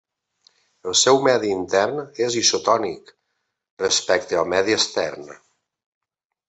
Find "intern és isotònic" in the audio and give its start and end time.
1.57-3.15